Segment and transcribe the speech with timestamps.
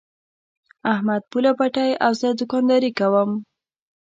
[0.93, 3.29] احمد پوله پټی او زه دوکانداري کوم.